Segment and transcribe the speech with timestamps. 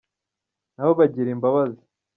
[0.75, 1.83] nabo bagira imbabazi.